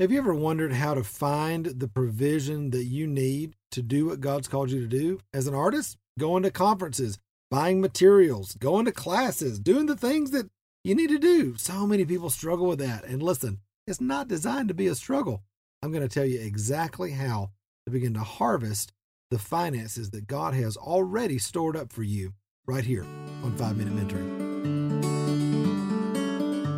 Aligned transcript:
Have 0.00 0.10
you 0.10 0.16
ever 0.16 0.34
wondered 0.34 0.72
how 0.72 0.94
to 0.94 1.04
find 1.04 1.66
the 1.66 1.86
provision 1.86 2.70
that 2.70 2.84
you 2.84 3.06
need 3.06 3.54
to 3.72 3.82
do 3.82 4.06
what 4.06 4.22
God's 4.22 4.48
called 4.48 4.70
you 4.70 4.80
to 4.80 4.86
do? 4.86 5.20
As 5.34 5.46
an 5.46 5.54
artist, 5.54 5.98
going 6.18 6.42
to 6.42 6.50
conferences, 6.50 7.18
buying 7.50 7.82
materials, 7.82 8.54
going 8.54 8.86
to 8.86 8.92
classes, 8.92 9.60
doing 9.60 9.84
the 9.84 9.94
things 9.94 10.30
that 10.30 10.48
you 10.84 10.94
need 10.94 11.10
to 11.10 11.18
do. 11.18 11.54
So 11.58 11.86
many 11.86 12.06
people 12.06 12.30
struggle 12.30 12.66
with 12.66 12.78
that. 12.78 13.04
And 13.04 13.22
listen, 13.22 13.58
it's 13.86 14.00
not 14.00 14.26
designed 14.26 14.68
to 14.68 14.74
be 14.74 14.86
a 14.86 14.94
struggle. 14.94 15.42
I'm 15.82 15.92
going 15.92 16.08
to 16.08 16.08
tell 16.08 16.24
you 16.24 16.40
exactly 16.40 17.10
how 17.10 17.50
to 17.84 17.92
begin 17.92 18.14
to 18.14 18.20
harvest 18.20 18.94
the 19.30 19.38
finances 19.38 20.12
that 20.12 20.26
God 20.26 20.54
has 20.54 20.78
already 20.78 21.36
stored 21.36 21.76
up 21.76 21.92
for 21.92 22.04
you 22.04 22.32
right 22.66 22.86
here 22.86 23.04
on 23.44 23.54
5 23.54 23.76
Minute 23.76 23.94
Mentoring. 23.94 24.39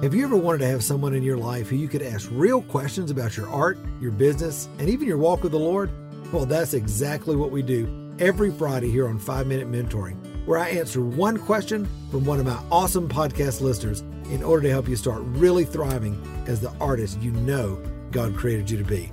Have 0.03 0.15
you 0.15 0.25
ever 0.25 0.37
wanted 0.37 0.59
to 0.59 0.67
have 0.67 0.83
someone 0.83 1.15
in 1.15 1.23
your 1.23 1.37
life 1.37 1.69
who 1.69 1.77
you 1.77 1.87
could 1.87 2.03
ask 2.03 2.29
real 2.33 2.61
questions 2.61 3.13
about 3.13 3.37
your 3.37 3.49
art, 3.49 3.79
your 4.01 4.11
business, 4.11 4.69
and 4.81 4.89
even 4.89 5.07
your 5.07 5.17
walk 5.17 5.45
with 5.45 5.53
the 5.53 5.61
Lord? 5.61 5.93
Well, 6.33 6.45
that's 6.45 6.75
exactly 6.75 7.37
what 7.37 7.53
we 7.53 7.63
do 7.63 8.17
every 8.19 8.51
Friday 8.51 8.91
here 8.91 9.07
on 9.07 9.21
5 9.21 9.47
Minute 9.47 9.71
Mentoring, 9.71 10.17
where 10.45 10.59
I 10.59 10.71
answer 10.71 11.03
one 11.03 11.39
question 11.39 11.89
from 12.11 12.25
one 12.25 12.41
of 12.41 12.47
my 12.47 12.61
awesome 12.69 13.09
podcast 13.09 13.61
listeners 13.61 14.01
in 14.29 14.43
order 14.43 14.65
to 14.65 14.71
help 14.71 14.89
you 14.89 14.97
start 14.97 15.23
really 15.23 15.65
thriving 15.65 16.21
as 16.49 16.61
the 16.61 16.73
artist 16.81 17.23
you 17.23 17.31
know 17.31 17.81
God 18.11 18.35
created 18.35 18.69
you 18.69 18.79
to 18.79 18.85
be. 18.85 19.13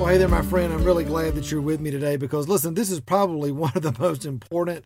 Well, 0.00 0.06
hey 0.06 0.18
there, 0.18 0.26
my 0.26 0.42
friend. 0.42 0.72
I'm 0.72 0.82
really 0.82 1.04
glad 1.04 1.36
that 1.36 1.52
you're 1.52 1.62
with 1.62 1.78
me 1.78 1.92
today 1.92 2.16
because, 2.16 2.48
listen, 2.48 2.74
this 2.74 2.90
is 2.90 2.98
probably 2.98 3.52
one 3.52 3.70
of 3.76 3.82
the 3.82 3.94
most 4.00 4.26
important 4.26 4.84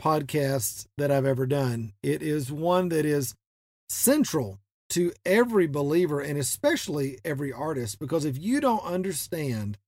podcasts 0.00 0.86
that 0.98 1.10
I've 1.10 1.26
ever 1.26 1.46
done. 1.46 1.92
It 2.02 2.22
is 2.22 2.52
one 2.52 2.88
that 2.90 3.04
is 3.04 3.34
central 3.88 4.58
to 4.90 5.12
every 5.24 5.66
believer 5.66 6.20
and 6.20 6.38
especially 6.38 7.18
every 7.24 7.52
artist 7.52 7.98
because 7.98 8.24
if 8.24 8.38
you 8.38 8.60
don't 8.60 8.84
understand 8.84 9.78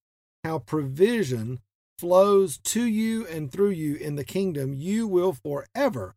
how 0.45 0.59
provision 0.59 1.61
flows 1.99 2.59
to 2.59 2.85
you 2.85 3.27
and 3.27 3.51
through 3.51 3.71
you 3.71 3.97
in 3.97 4.17
the 4.17 4.25
kingdom, 4.25 4.73
you 4.73 5.07
will 5.07 5.33
forever 5.33 6.15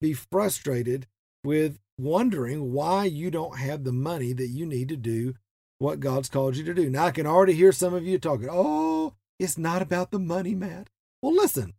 be 0.00 0.12
frustrated 0.12 1.06
with 1.42 1.78
wondering 1.98 2.72
why 2.72 3.04
you 3.04 3.30
don't 3.30 3.58
have 3.58 3.84
the 3.84 3.92
money 3.92 4.32
that 4.32 4.48
you 4.48 4.66
need 4.66 4.88
to 4.88 4.96
do 4.96 5.34
what 5.78 6.00
God's 6.00 6.28
called 6.28 6.56
you 6.56 6.64
to 6.64 6.74
do. 6.74 6.88
Now, 6.88 7.06
I 7.06 7.10
can 7.10 7.26
already 7.26 7.52
hear 7.52 7.72
some 7.72 7.94
of 7.94 8.06
you 8.06 8.18
talking, 8.18 8.48
oh, 8.50 9.14
it's 9.38 9.58
not 9.58 9.82
about 9.82 10.10
the 10.10 10.18
money, 10.18 10.54
Matt. 10.54 10.88
Well, 11.20 11.34
listen, 11.34 11.74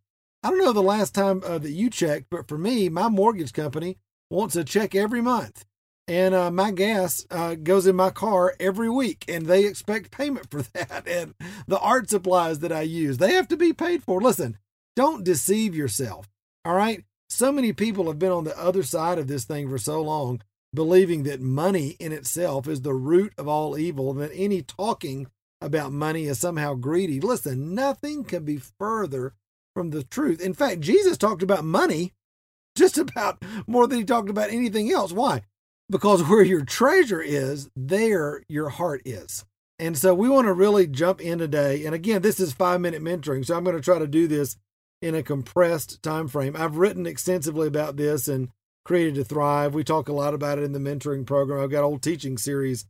I 0.46 0.50
don't 0.50 0.58
know 0.64 0.72
the 0.72 0.80
last 0.80 1.12
time 1.12 1.42
uh, 1.44 1.58
that 1.58 1.72
you 1.72 1.90
checked, 1.90 2.26
but 2.30 2.46
for 2.46 2.56
me, 2.56 2.88
my 2.88 3.08
mortgage 3.08 3.52
company 3.52 3.98
wants 4.30 4.54
a 4.54 4.62
check 4.62 4.94
every 4.94 5.20
month. 5.20 5.64
And 6.06 6.36
uh, 6.36 6.52
my 6.52 6.70
gas 6.70 7.26
uh, 7.32 7.56
goes 7.56 7.84
in 7.84 7.96
my 7.96 8.10
car 8.10 8.54
every 8.60 8.88
week, 8.88 9.24
and 9.26 9.46
they 9.46 9.64
expect 9.64 10.12
payment 10.12 10.48
for 10.48 10.62
that. 10.74 11.08
And 11.08 11.34
the 11.66 11.80
art 11.80 12.10
supplies 12.10 12.60
that 12.60 12.70
I 12.70 12.82
use, 12.82 13.18
they 13.18 13.32
have 13.32 13.48
to 13.48 13.56
be 13.56 13.72
paid 13.72 14.04
for. 14.04 14.20
Listen, 14.20 14.56
don't 14.94 15.24
deceive 15.24 15.74
yourself. 15.74 16.28
All 16.64 16.76
right. 16.76 17.02
So 17.28 17.50
many 17.50 17.72
people 17.72 18.06
have 18.06 18.20
been 18.20 18.30
on 18.30 18.44
the 18.44 18.56
other 18.56 18.84
side 18.84 19.18
of 19.18 19.26
this 19.26 19.44
thing 19.44 19.68
for 19.68 19.78
so 19.78 20.00
long, 20.00 20.42
believing 20.72 21.24
that 21.24 21.40
money 21.40 21.96
in 21.98 22.12
itself 22.12 22.68
is 22.68 22.82
the 22.82 22.94
root 22.94 23.32
of 23.36 23.48
all 23.48 23.76
evil, 23.76 24.12
and 24.12 24.20
that 24.20 24.30
any 24.32 24.62
talking 24.62 25.26
about 25.60 25.90
money 25.90 26.26
is 26.26 26.38
somehow 26.38 26.74
greedy. 26.74 27.18
Listen, 27.18 27.74
nothing 27.74 28.22
can 28.22 28.44
be 28.44 28.58
further 28.58 29.34
from 29.76 29.90
the 29.90 30.02
truth. 30.04 30.40
In 30.40 30.54
fact, 30.54 30.80
Jesus 30.80 31.18
talked 31.18 31.42
about 31.42 31.62
money 31.62 32.14
just 32.78 32.96
about 32.96 33.44
more 33.66 33.86
than 33.86 33.98
he 33.98 34.04
talked 34.06 34.30
about 34.30 34.48
anything 34.48 34.90
else. 34.90 35.12
Why? 35.12 35.42
Because 35.90 36.22
where 36.22 36.42
your 36.42 36.64
treasure 36.64 37.20
is, 37.20 37.68
there 37.76 38.42
your 38.48 38.70
heart 38.70 39.02
is. 39.04 39.44
And 39.78 39.98
so 39.98 40.14
we 40.14 40.30
want 40.30 40.46
to 40.46 40.54
really 40.54 40.86
jump 40.86 41.20
in 41.20 41.38
today. 41.38 41.84
And 41.84 41.94
again, 41.94 42.22
this 42.22 42.40
is 42.40 42.54
five 42.54 42.80
minute 42.80 43.02
mentoring. 43.02 43.44
So 43.44 43.54
I'm 43.54 43.64
going 43.64 43.76
to 43.76 43.82
try 43.82 43.98
to 43.98 44.06
do 44.06 44.26
this 44.26 44.56
in 45.02 45.14
a 45.14 45.22
compressed 45.22 46.02
time 46.02 46.26
frame. 46.26 46.56
I've 46.56 46.78
written 46.78 47.06
extensively 47.06 47.68
about 47.68 47.98
this 47.98 48.28
and 48.28 48.48
created 48.86 49.16
to 49.16 49.24
thrive. 49.24 49.74
We 49.74 49.84
talk 49.84 50.08
a 50.08 50.14
lot 50.14 50.32
about 50.32 50.56
it 50.56 50.64
in 50.64 50.72
the 50.72 50.78
mentoring 50.78 51.26
program. 51.26 51.62
I've 51.62 51.70
got 51.70 51.80
a 51.80 51.88
whole 51.88 51.98
teaching 51.98 52.38
series 52.38 52.86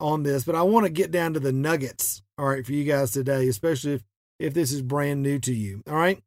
on 0.00 0.22
this, 0.22 0.44
but 0.44 0.54
I 0.54 0.62
want 0.62 0.86
to 0.86 0.90
get 0.90 1.10
down 1.10 1.34
to 1.34 1.40
the 1.40 1.52
nuggets, 1.52 2.22
all 2.38 2.46
right, 2.46 2.64
for 2.64 2.72
you 2.72 2.84
guys 2.84 3.10
today, 3.10 3.46
especially 3.46 3.92
if, 3.92 4.02
if 4.38 4.54
this 4.54 4.72
is 4.72 4.80
brand 4.80 5.22
new 5.22 5.38
to 5.40 5.52
you. 5.52 5.82
All 5.86 5.96
right. 5.96 6.22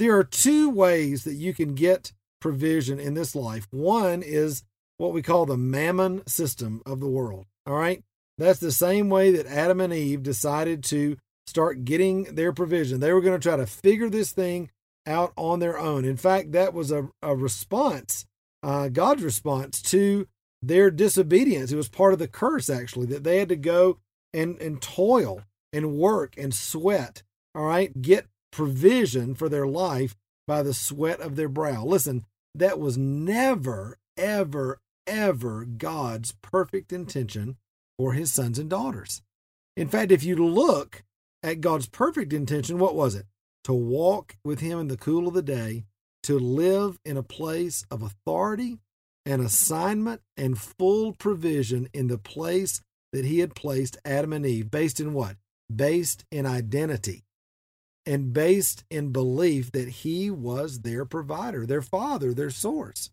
There 0.00 0.16
are 0.16 0.24
two 0.24 0.70
ways 0.70 1.24
that 1.24 1.34
you 1.34 1.52
can 1.52 1.74
get 1.74 2.12
provision 2.40 2.98
in 2.98 3.12
this 3.12 3.36
life. 3.36 3.68
One 3.70 4.22
is 4.22 4.64
what 4.96 5.12
we 5.12 5.20
call 5.20 5.44
the 5.44 5.58
mammon 5.58 6.26
system 6.26 6.80
of 6.86 7.00
the 7.00 7.06
world. 7.06 7.44
All 7.66 7.74
right. 7.74 8.02
That's 8.38 8.60
the 8.60 8.72
same 8.72 9.10
way 9.10 9.30
that 9.32 9.44
Adam 9.44 9.78
and 9.78 9.92
Eve 9.92 10.22
decided 10.22 10.82
to 10.84 11.18
start 11.46 11.84
getting 11.84 12.34
their 12.34 12.50
provision. 12.50 13.00
They 13.00 13.12
were 13.12 13.20
going 13.20 13.38
to 13.38 13.46
try 13.46 13.58
to 13.58 13.66
figure 13.66 14.08
this 14.08 14.32
thing 14.32 14.70
out 15.06 15.34
on 15.36 15.58
their 15.60 15.78
own. 15.78 16.06
In 16.06 16.16
fact, 16.16 16.52
that 16.52 16.72
was 16.72 16.90
a, 16.90 17.10
a 17.20 17.36
response, 17.36 18.24
uh, 18.62 18.88
God's 18.88 19.22
response 19.22 19.82
to 19.82 20.26
their 20.62 20.90
disobedience. 20.90 21.72
It 21.72 21.76
was 21.76 21.90
part 21.90 22.14
of 22.14 22.18
the 22.18 22.26
curse, 22.26 22.70
actually, 22.70 23.06
that 23.08 23.22
they 23.22 23.36
had 23.36 23.50
to 23.50 23.56
go 23.56 23.98
and, 24.32 24.58
and 24.62 24.80
toil 24.80 25.42
and 25.74 25.98
work 25.98 26.38
and 26.38 26.54
sweat, 26.54 27.22
all 27.54 27.66
right, 27.66 28.00
get 28.00 28.29
provision 28.50 29.34
for 29.34 29.48
their 29.48 29.66
life 29.66 30.16
by 30.46 30.62
the 30.62 30.74
sweat 30.74 31.20
of 31.20 31.36
their 31.36 31.48
brow. 31.48 31.84
Listen, 31.84 32.24
that 32.54 32.78
was 32.78 32.98
never, 32.98 33.98
ever, 34.16 34.80
ever 35.06 35.64
God's 35.64 36.34
perfect 36.42 36.92
intention 36.92 37.56
for 37.98 38.14
his 38.14 38.32
sons 38.32 38.58
and 38.58 38.68
daughters. 38.68 39.22
In 39.76 39.88
fact, 39.88 40.10
if 40.10 40.24
you 40.24 40.36
look 40.36 41.04
at 41.42 41.60
God's 41.60 41.88
perfect 41.88 42.32
intention, 42.32 42.78
what 42.78 42.94
was 42.94 43.14
it? 43.14 43.26
To 43.64 43.72
walk 43.72 44.36
with 44.44 44.60
him 44.60 44.78
in 44.78 44.88
the 44.88 44.96
cool 44.96 45.28
of 45.28 45.34
the 45.34 45.42
day, 45.42 45.84
to 46.24 46.38
live 46.38 46.98
in 47.04 47.16
a 47.16 47.22
place 47.22 47.84
of 47.90 48.02
authority 48.02 48.78
and 49.24 49.40
assignment 49.40 50.22
and 50.36 50.58
full 50.58 51.12
provision 51.12 51.88
in 51.92 52.08
the 52.08 52.18
place 52.18 52.80
that 53.12 53.24
he 53.24 53.40
had 53.40 53.54
placed 53.54 53.98
Adam 54.04 54.32
and 54.32 54.46
Eve, 54.46 54.70
based 54.70 54.98
in 55.00 55.12
what? 55.12 55.36
Based 55.74 56.24
in 56.30 56.46
identity 56.46 57.24
and 58.06 58.32
based 58.32 58.84
in 58.90 59.12
belief 59.12 59.72
that 59.72 59.88
he 59.88 60.30
was 60.30 60.80
their 60.80 61.04
provider, 61.04 61.66
their 61.66 61.82
father, 61.82 62.32
their 62.32 62.50
source. 62.50 63.10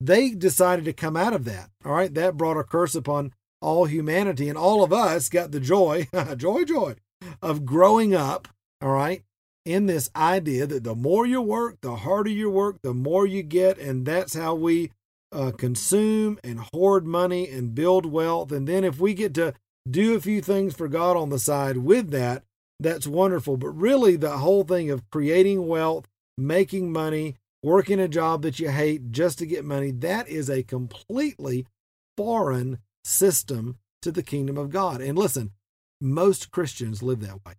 They 0.00 0.30
decided 0.30 0.84
to 0.84 0.92
come 0.92 1.16
out 1.16 1.32
of 1.32 1.44
that. 1.46 1.70
All 1.84 1.92
right. 1.92 2.12
That 2.14 2.36
brought 2.36 2.56
a 2.56 2.64
curse 2.64 2.94
upon 2.94 3.32
all 3.60 3.86
humanity, 3.86 4.48
and 4.48 4.56
all 4.56 4.84
of 4.84 4.92
us 4.92 5.28
got 5.28 5.50
the 5.50 5.58
joy, 5.60 6.06
joy, 6.36 6.64
joy 6.64 6.94
of 7.42 7.64
growing 7.64 8.14
up. 8.14 8.48
All 8.80 8.92
right. 8.92 9.22
In 9.64 9.86
this 9.86 10.08
idea 10.16 10.66
that 10.66 10.84
the 10.84 10.94
more 10.94 11.26
you 11.26 11.42
work, 11.42 11.80
the 11.80 11.96
harder 11.96 12.30
you 12.30 12.48
work, 12.48 12.80
the 12.82 12.94
more 12.94 13.26
you 13.26 13.42
get. 13.42 13.78
And 13.78 14.06
that's 14.06 14.34
how 14.34 14.54
we 14.54 14.92
uh, 15.30 15.50
consume 15.50 16.38
and 16.42 16.60
hoard 16.72 17.06
money 17.06 17.48
and 17.48 17.74
build 17.74 18.06
wealth. 18.06 18.50
And 18.52 18.66
then 18.66 18.84
if 18.84 18.98
we 18.98 19.12
get 19.12 19.34
to 19.34 19.52
do 19.90 20.14
a 20.14 20.20
few 20.20 20.40
things 20.40 20.74
for 20.74 20.88
God 20.88 21.16
on 21.16 21.28
the 21.28 21.38
side 21.38 21.78
with 21.78 22.10
that, 22.10 22.44
that's 22.80 23.06
wonderful. 23.06 23.56
But 23.56 23.70
really, 23.70 24.16
the 24.16 24.38
whole 24.38 24.64
thing 24.64 24.90
of 24.90 25.08
creating 25.10 25.66
wealth, 25.66 26.06
making 26.36 26.92
money, 26.92 27.36
working 27.62 28.00
a 28.00 28.08
job 28.08 28.42
that 28.42 28.58
you 28.58 28.70
hate 28.70 29.10
just 29.10 29.38
to 29.38 29.46
get 29.46 29.64
money, 29.64 29.90
that 29.90 30.28
is 30.28 30.48
a 30.48 30.62
completely 30.62 31.66
foreign 32.16 32.78
system 33.04 33.78
to 34.02 34.12
the 34.12 34.22
kingdom 34.22 34.56
of 34.56 34.70
God. 34.70 35.00
And 35.00 35.18
listen, 35.18 35.52
most 36.00 36.50
Christians 36.50 37.02
live 37.02 37.20
that 37.20 37.44
way. 37.44 37.54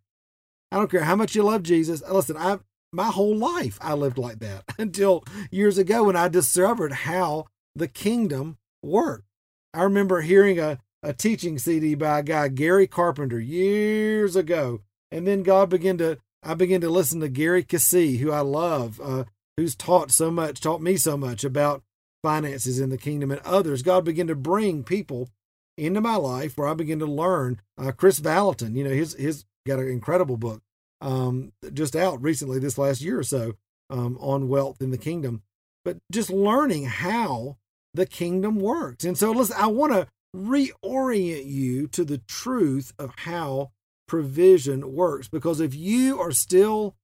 I 0.72 0.78
don't 0.78 0.92
care 0.92 1.04
how 1.04 1.16
much 1.16 1.36
you 1.36 1.44
love 1.44 1.64
Jesus. 1.64 2.02
Listen, 2.10 2.38
I 2.38 2.60
my 2.92 3.08
whole 3.08 3.36
life 3.36 3.78
I 3.82 3.94
lived 3.94 4.18
like 4.18 4.40
that 4.40 4.64
until 4.80 5.24
years 5.52 5.78
ago 5.78 6.06
when 6.06 6.16
I 6.16 6.28
discovered 6.28 6.92
how 6.92 7.46
the 7.76 7.88
kingdom 7.88 8.58
worked. 8.82 9.26
I 9.74 9.84
remember 9.84 10.22
hearing 10.22 10.60
a, 10.60 10.80
a 11.04 11.14
teaching 11.14 11.60
CD 11.60 11.94
by 11.96 12.20
a 12.20 12.24
guy, 12.24 12.48
Gary 12.48 12.88
Carpenter, 12.88 13.40
years 13.40 14.36
ago, 14.36 14.82
and 15.12 15.28
then 15.28 15.44
God 15.44 15.70
began 15.70 15.98
to, 15.98 16.18
I 16.44 16.54
began 16.54 16.82
to 16.82 16.90
listen 16.90 17.20
to 17.22 17.30
Gary 17.30 17.64
Keesee, 17.64 18.20
who 18.20 18.32
I 18.32 18.42
love, 18.42 19.00
uh, 19.02 19.26
who's 19.58 19.76
taught 19.76 20.12
so 20.12 20.32
much, 20.32 20.60
taught 20.60 20.82
me 20.82 20.98
so 20.98 21.18
much 21.18 21.44
about 21.44 21.84
finances 22.24 22.80
in 22.80 22.90
the 22.90 22.98
kingdom 22.98 23.32
and 23.32 23.42
others. 23.42 23.82
God 23.82 24.06
began 24.06 24.28
to 24.28 24.36
bring 24.36 24.84
people 24.84 25.30
into 25.78 26.02
my 26.02 26.16
life 26.16 26.58
where 26.58 26.68
I 26.68 26.74
began 26.74 27.00
to 27.00 27.06
learn. 27.06 27.62
Uh, 27.78 27.92
Kris 27.92 28.20
Vallotton, 28.20 28.76
you 28.76 28.84
know, 28.84 28.90
his, 28.90 29.14
his 29.16 29.46
got 29.68 29.80
an 29.80 29.88
incredible 29.88 30.38
book 30.38 30.62
um, 31.02 31.54
just 31.74 31.96
out 31.96 32.22
recently 32.22 32.60
this 32.60 32.78
last 32.78 33.02
year 33.02 33.20
or 33.20 33.24
so 33.24 33.54
um, 33.90 34.18
on 34.20 34.50
wealth 34.50 34.82
in 34.82 34.92
the 34.92 34.98
kingdom, 34.98 35.42
but 35.84 35.98
just 36.12 36.30
learning 36.30 36.86
how 36.86 37.58
the 37.94 38.06
kingdom 38.06 38.60
works. 38.60 39.04
And 39.04 39.18
so, 39.18 39.32
listen, 39.32 39.56
I 39.58 39.68
want 39.68 39.94
to 39.94 40.08
reorient 40.36 41.46
you 41.46 41.88
to 41.88 42.04
the 42.04 42.20
truth 42.20 42.94
of 43.00 43.14
how 43.18 43.72
provision 44.10 44.94
works. 44.94 45.30
Because 45.30 45.62
if 45.62 45.74
you 45.74 46.20
are 46.20 46.32
still 46.32 46.96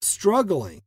struggling 0.00 0.82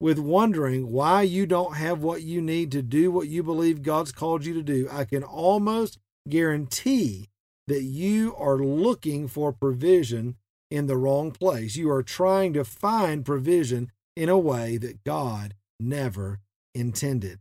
with 0.00 0.18
wondering 0.18 0.90
why 0.90 1.22
you 1.22 1.46
don't 1.46 1.76
have 1.76 2.02
what 2.02 2.22
you 2.22 2.40
need 2.40 2.72
to 2.72 2.82
do 2.82 3.10
what 3.10 3.28
you 3.28 3.42
believe 3.42 3.82
God's 3.82 4.12
called 4.12 4.44
you 4.44 4.54
to 4.54 4.62
do, 4.62 4.88
I 4.90 5.04
can 5.04 5.22
almost 5.22 5.98
guarantee 6.28 7.28
that 7.66 7.82
you 7.82 8.34
are 8.36 8.58
looking 8.58 9.28
for 9.28 9.52
provision 9.52 10.36
in 10.70 10.86
the 10.86 10.96
wrong 10.96 11.30
place. 11.30 11.76
You 11.76 11.90
are 11.90 12.02
trying 12.02 12.52
to 12.54 12.64
find 12.64 13.24
provision 13.24 13.90
in 14.16 14.28
a 14.28 14.38
way 14.38 14.76
that 14.76 15.04
God 15.04 15.54
never 15.80 16.40
intended. 16.74 17.38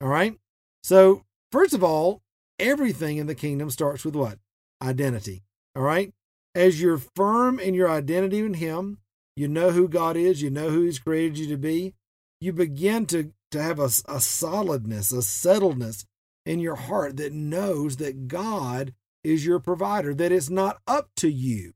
All 0.00 0.08
right? 0.08 0.38
So, 0.82 1.24
first 1.50 1.74
of 1.74 1.82
all, 1.82 2.22
everything 2.58 3.16
in 3.16 3.26
the 3.26 3.34
kingdom 3.34 3.70
starts 3.70 4.04
with 4.04 4.14
what? 4.14 4.38
Identity. 4.82 5.42
All 5.74 5.82
right? 5.82 6.12
As 6.54 6.80
you're 6.80 6.98
firm 6.98 7.58
in 7.58 7.74
your 7.74 7.90
identity 7.90 8.38
in 8.40 8.54
Him, 8.54 8.98
you 9.36 9.48
know 9.48 9.70
who 9.70 9.88
God 9.88 10.16
is, 10.16 10.42
you 10.42 10.50
know 10.50 10.70
who 10.70 10.82
He's 10.82 10.98
created 10.98 11.38
you 11.38 11.48
to 11.48 11.56
be, 11.56 11.94
you 12.40 12.52
begin 12.52 13.06
to, 13.06 13.32
to 13.50 13.62
have 13.62 13.78
a, 13.78 13.90
a 14.08 14.20
solidness, 14.20 15.12
a 15.12 15.16
settledness 15.16 16.04
in 16.46 16.60
your 16.60 16.76
heart 16.76 17.16
that 17.16 17.32
knows 17.32 17.96
that 17.96 18.28
God 18.28 18.94
is 19.24 19.46
your 19.46 19.58
provider, 19.58 20.14
that 20.14 20.32
it's 20.32 20.50
not 20.50 20.80
up 20.86 21.08
to 21.16 21.28
you 21.28 21.72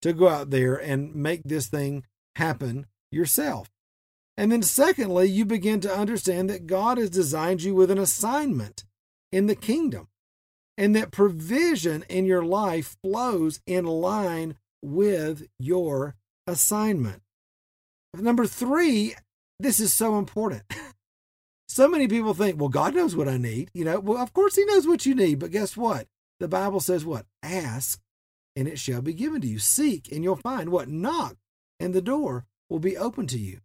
to 0.00 0.12
go 0.12 0.28
out 0.28 0.50
there 0.50 0.74
and 0.74 1.14
make 1.14 1.44
this 1.44 1.68
thing 1.68 2.04
happen 2.36 2.86
yourself. 3.10 3.68
And 4.36 4.50
then, 4.50 4.62
secondly, 4.62 5.28
you 5.28 5.44
begin 5.44 5.80
to 5.80 5.94
understand 5.94 6.48
that 6.48 6.66
God 6.66 6.98
has 6.98 7.10
designed 7.10 7.62
you 7.62 7.74
with 7.74 7.90
an 7.90 7.98
assignment 7.98 8.84
in 9.30 9.46
the 9.46 9.54
kingdom 9.54 10.08
and 10.76 10.96
that 10.96 11.10
provision 11.10 12.04
in 12.08 12.24
your 12.26 12.44
life 12.44 12.96
flows 13.02 13.60
in 13.66 13.84
line 13.84 14.56
with 14.82 15.46
your 15.58 16.16
assignment. 16.46 17.22
Number 18.14 18.46
three, 18.46 19.14
this 19.58 19.80
is 19.80 19.92
so 19.92 20.18
important. 20.18 20.62
so 21.68 21.88
many 21.88 22.08
people 22.08 22.34
think, 22.34 22.58
well, 22.60 22.68
God 22.68 22.94
knows 22.94 23.16
what 23.16 23.28
I 23.28 23.38
need. 23.38 23.70
You 23.72 23.84
know, 23.84 24.00
well, 24.00 24.22
of 24.22 24.32
course 24.32 24.56
He 24.56 24.64
knows 24.64 24.86
what 24.86 25.06
you 25.06 25.14
need, 25.14 25.38
but 25.38 25.50
guess 25.50 25.76
what? 25.76 26.06
The 26.40 26.48
Bible 26.48 26.80
says 26.80 27.04
what? 27.04 27.26
Ask 27.42 28.00
and 28.56 28.68
it 28.68 28.78
shall 28.78 29.00
be 29.00 29.14
given 29.14 29.40
to 29.40 29.46
you. 29.46 29.58
Seek 29.58 30.10
and 30.10 30.24
you'll 30.24 30.36
find 30.36 30.70
what? 30.70 30.88
Knock 30.88 31.36
and 31.78 31.94
the 31.94 32.02
door 32.02 32.46
will 32.68 32.80
be 32.80 32.96
open 32.96 33.26
to 33.28 33.38
you. 33.38 33.60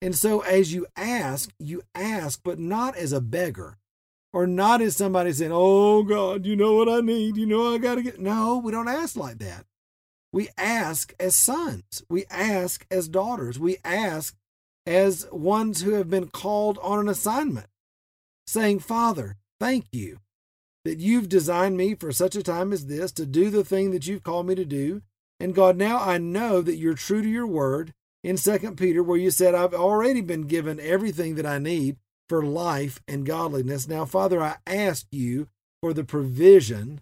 And 0.00 0.14
so 0.14 0.40
as 0.40 0.72
you 0.72 0.86
ask, 0.96 1.50
you 1.58 1.82
ask, 1.94 2.40
but 2.44 2.58
not 2.58 2.96
as 2.96 3.12
a 3.12 3.20
beggar 3.20 3.78
or 4.32 4.46
not 4.46 4.80
as 4.80 4.96
somebody 4.96 5.32
saying, 5.32 5.52
Oh 5.52 6.02
God, 6.02 6.46
you 6.46 6.56
know 6.56 6.74
what 6.74 6.88
I 6.88 7.00
need. 7.00 7.36
You 7.36 7.46
know 7.46 7.74
I 7.74 7.78
got 7.78 7.96
to 7.96 8.02
get. 8.02 8.20
No, 8.20 8.58
we 8.58 8.72
don't 8.72 8.88
ask 8.88 9.16
like 9.16 9.38
that. 9.38 9.64
We 10.32 10.48
ask 10.58 11.14
as 11.18 11.34
sons. 11.34 12.02
We 12.08 12.24
ask 12.30 12.86
as 12.90 13.08
daughters. 13.08 13.58
We 13.58 13.78
ask 13.84 14.36
as 14.86 15.26
ones 15.30 15.82
who 15.82 15.92
have 15.92 16.10
been 16.10 16.28
called 16.28 16.78
on 16.82 16.98
an 16.98 17.08
assignment, 17.08 17.66
saying, 18.46 18.80
Father, 18.80 19.36
thank 19.58 19.86
you 19.92 20.18
that 20.84 20.98
you've 20.98 21.28
designed 21.28 21.76
me 21.76 21.94
for 21.94 22.12
such 22.12 22.36
a 22.36 22.42
time 22.42 22.72
as 22.72 22.86
this 22.86 23.12
to 23.12 23.26
do 23.26 23.50
the 23.50 23.64
thing 23.64 23.90
that 23.90 24.06
you've 24.06 24.22
called 24.22 24.46
me 24.46 24.54
to 24.54 24.64
do. 24.64 25.02
And 25.40 25.54
God, 25.54 25.76
now 25.76 25.98
I 25.98 26.18
know 26.18 26.62
that 26.62 26.76
you're 26.76 26.94
true 26.94 27.22
to 27.22 27.28
your 27.28 27.46
word 27.46 27.94
in 28.24 28.36
Second 28.36 28.76
Peter, 28.76 29.02
where 29.02 29.18
you 29.18 29.30
said, 29.30 29.54
I've 29.54 29.74
already 29.74 30.20
been 30.20 30.42
given 30.42 30.80
everything 30.80 31.36
that 31.36 31.46
I 31.46 31.58
need 31.58 31.96
for 32.28 32.42
life 32.42 33.00
and 33.08 33.26
godliness. 33.26 33.88
Now, 33.88 34.04
Father, 34.04 34.42
I 34.42 34.56
ask 34.66 35.06
you 35.10 35.48
for 35.80 35.92
the 35.92 36.04
provision 36.04 37.00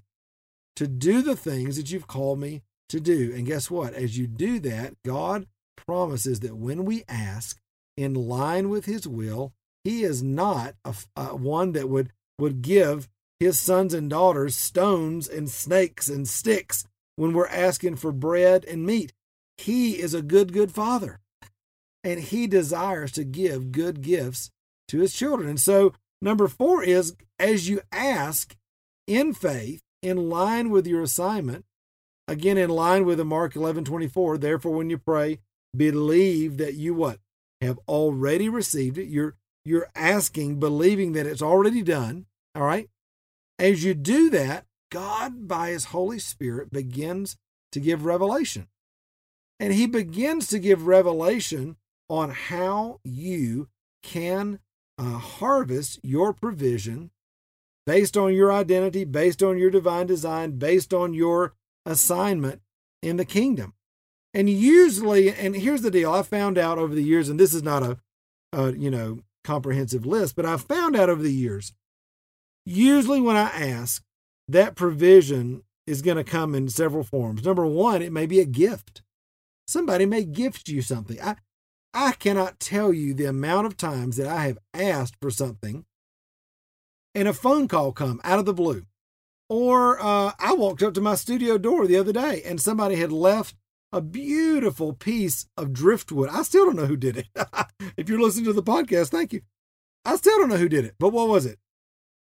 to 0.76 0.86
do 0.86 1.22
the 1.22 1.36
things 1.36 1.76
that 1.76 1.90
you've 1.90 2.06
called 2.06 2.38
me 2.38 2.62
to 2.88 3.00
do. 3.00 3.32
And 3.34 3.46
guess 3.46 3.70
what? 3.70 3.94
As 3.94 4.16
you 4.16 4.26
do 4.26 4.60
that, 4.60 4.94
God 5.04 5.46
promises 5.76 6.40
that 6.40 6.56
when 6.56 6.84
we 6.84 7.04
ask 7.08 7.58
in 7.96 8.14
line 8.14 8.68
with 8.68 8.84
his 8.84 9.08
will, 9.08 9.52
he 9.84 10.02
is 10.02 10.22
not 10.22 10.74
a, 10.84 10.94
a 11.16 11.20
uh, 11.20 11.34
one 11.34 11.72
that 11.72 11.88
would, 11.88 12.12
would 12.38 12.62
give 12.62 13.08
his 13.40 13.58
sons 13.58 13.94
and 13.94 14.10
daughters 14.10 14.56
stones 14.56 15.28
and 15.28 15.50
snakes 15.50 16.08
and 16.08 16.26
sticks 16.28 16.86
when 17.16 17.32
we're 17.32 17.48
asking 17.48 17.96
for 17.96 18.12
bread 18.12 18.64
and 18.64 18.84
meat. 18.84 19.12
He 19.56 20.00
is 20.00 20.12
a 20.12 20.22
good, 20.22 20.52
good 20.52 20.72
father. 20.72 21.20
And 22.04 22.20
he 22.20 22.46
desires 22.46 23.10
to 23.12 23.24
give 23.24 23.72
good 23.72 24.02
gifts 24.02 24.50
to 24.88 25.00
his 25.00 25.14
children. 25.14 25.48
And 25.48 25.60
so, 25.60 25.92
number 26.20 26.48
four 26.48 26.82
is 26.82 27.14
as 27.38 27.68
you 27.68 27.80
ask 27.92 28.56
in 29.06 29.32
faith, 29.34 29.82
in 30.02 30.28
line 30.28 30.70
with 30.70 30.86
your 30.86 31.02
assignment, 31.02 31.64
again, 32.28 32.58
in 32.58 32.70
line 32.70 33.04
with 33.04 33.18
the 33.18 33.24
Mark 33.24 33.56
11 33.56 33.84
24, 33.84 34.38
therefore, 34.38 34.72
when 34.72 34.90
you 34.90 34.98
pray, 34.98 35.40
believe 35.76 36.58
that 36.58 36.74
you 36.74 36.94
what? 36.94 37.20
Have 37.60 37.78
already 37.88 38.48
received 38.48 38.98
it. 38.98 39.08
You're 39.08 39.36
you're 39.64 39.88
asking, 39.96 40.60
believing 40.60 41.12
that 41.12 41.26
it's 41.26 41.42
already 41.42 41.82
done. 41.82 42.26
All 42.54 42.62
right. 42.62 42.88
As 43.58 43.82
you 43.82 43.94
do 43.94 44.30
that, 44.30 44.66
God, 44.92 45.48
by 45.48 45.70
His 45.70 45.86
Holy 45.86 46.20
Spirit, 46.20 46.70
begins 46.70 47.36
to 47.72 47.80
give 47.80 48.04
revelation. 48.04 48.68
And 49.58 49.72
He 49.72 49.86
begins 49.86 50.46
to 50.48 50.58
give 50.58 50.86
revelation 50.86 51.76
on 52.08 52.30
how 52.30 53.00
you 53.02 53.68
can 54.02 54.60
uh, 54.98 55.18
harvest 55.18 56.00
your 56.02 56.32
provision 56.32 57.10
based 57.86 58.16
on 58.16 58.34
your 58.34 58.52
identity, 58.52 59.04
based 59.04 59.42
on 59.42 59.58
your 59.58 59.70
divine 59.70 60.06
design, 60.06 60.52
based 60.58 60.92
on 60.92 61.14
your 61.14 61.54
assignment 61.84 62.60
in 63.02 63.16
the 63.16 63.24
kingdom. 63.24 63.74
And 64.34 64.50
usually, 64.50 65.32
and 65.32 65.54
here's 65.56 65.82
the 65.82 65.90
deal 65.90 66.12
I 66.12 66.22
found 66.22 66.58
out 66.58 66.78
over 66.78 66.94
the 66.94 67.04
years, 67.04 67.28
and 67.28 67.38
this 67.38 67.54
is 67.54 67.62
not 67.62 67.82
a, 67.82 67.98
a 68.52 68.72
you 68.72 68.90
know, 68.90 69.20
comprehensive 69.44 70.04
list, 70.04 70.36
but 70.36 70.44
I 70.44 70.56
found 70.56 70.96
out 70.96 71.08
over 71.08 71.22
the 71.22 71.32
years, 71.32 71.72
usually 72.64 73.20
when 73.20 73.36
I 73.36 73.48
ask, 73.48 74.02
that 74.48 74.74
provision 74.74 75.62
is 75.86 76.02
going 76.02 76.16
to 76.16 76.24
come 76.24 76.54
in 76.54 76.68
several 76.68 77.04
forms. 77.04 77.44
Number 77.44 77.64
one, 77.64 78.02
it 78.02 78.12
may 78.12 78.26
be 78.26 78.40
a 78.40 78.44
gift. 78.44 79.02
Somebody 79.66 80.06
may 80.06 80.24
gift 80.24 80.68
you 80.68 80.82
something. 80.82 81.20
I, 81.20 81.36
I 81.98 82.12
cannot 82.12 82.60
tell 82.60 82.92
you 82.92 83.14
the 83.14 83.24
amount 83.24 83.66
of 83.66 83.78
times 83.78 84.18
that 84.18 84.26
I 84.26 84.48
have 84.48 84.58
asked 84.74 85.16
for 85.18 85.30
something 85.30 85.86
and 87.14 87.26
a 87.26 87.32
phone 87.32 87.68
call 87.68 87.92
come 87.92 88.20
out 88.22 88.38
of 88.38 88.44
the 88.44 88.52
blue. 88.52 88.82
Or 89.48 89.98
uh, 89.98 90.32
I 90.38 90.52
walked 90.52 90.82
up 90.82 90.92
to 90.94 91.00
my 91.00 91.14
studio 91.14 91.56
door 91.56 91.86
the 91.86 91.96
other 91.96 92.12
day 92.12 92.42
and 92.44 92.60
somebody 92.60 92.96
had 92.96 93.12
left 93.12 93.54
a 93.92 94.02
beautiful 94.02 94.92
piece 94.92 95.46
of 95.56 95.72
driftwood. 95.72 96.28
I 96.28 96.42
still 96.42 96.66
don't 96.66 96.76
know 96.76 96.84
who 96.84 96.98
did 96.98 97.16
it. 97.16 97.28
if 97.96 98.10
you're 98.10 98.20
listening 98.20 98.44
to 98.44 98.52
the 98.52 98.62
podcast, 98.62 99.08
thank 99.08 99.32
you. 99.32 99.40
I 100.04 100.16
still 100.16 100.36
don't 100.36 100.50
know 100.50 100.58
who 100.58 100.68
did 100.68 100.84
it, 100.84 100.96
but 100.98 101.14
what 101.14 101.28
was 101.28 101.46
it? 101.46 101.58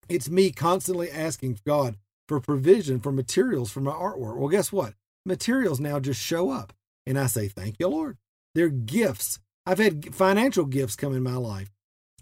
It's 0.07 0.29
me 0.29 0.51
constantly 0.51 1.09
asking 1.09 1.57
God 1.65 1.97
for 2.27 2.39
provision 2.39 2.99
for 2.99 3.11
materials 3.11 3.71
for 3.71 3.81
my 3.81 3.93
artwork. 3.93 4.37
Well, 4.37 4.49
guess 4.49 4.71
what? 4.71 4.93
Materials 5.25 5.79
now 5.79 5.99
just 5.99 6.21
show 6.21 6.51
up. 6.51 6.71
And 7.07 7.17
I 7.17 7.25
say, 7.25 7.47
Thank 7.47 7.77
you, 7.79 7.87
Lord. 7.87 8.17
They're 8.53 8.69
gifts 8.69 9.39
I've 9.65 9.79
had 9.79 10.13
financial 10.13 10.65
gifts 10.65 10.95
come 10.95 11.15
in 11.15 11.23
my 11.23 11.35
life. 11.35 11.71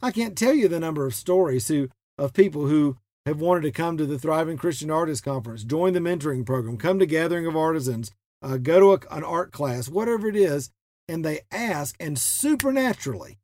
I 0.01 0.11
can't 0.11 0.37
tell 0.37 0.53
you 0.53 0.67
the 0.67 0.79
number 0.79 1.05
of 1.05 1.15
stories 1.15 1.67
who 1.67 1.89
of 2.17 2.33
people 2.33 2.67
who 2.67 2.97
have 3.25 3.39
wanted 3.39 3.61
to 3.61 3.71
come 3.71 3.97
to 3.97 4.05
the 4.05 4.19
Thriving 4.19 4.57
Christian 4.57 4.91
Artist 4.91 5.23
Conference, 5.23 5.63
join 5.63 5.93
the 5.93 5.99
mentoring 5.99 6.45
program, 6.45 6.77
come 6.77 6.99
to 6.99 7.05
Gathering 7.05 7.47
of 7.47 7.55
Artisans, 7.55 8.11
uh, 8.41 8.57
go 8.57 8.79
to 8.79 8.93
a, 8.93 9.15
an 9.15 9.23
art 9.23 9.51
class, 9.51 9.87
whatever 9.87 10.27
it 10.27 10.35
is, 10.35 10.69
and 11.07 11.23
they 11.23 11.41
ask, 11.51 11.95
and 11.99 12.19
supernaturally, 12.19 13.39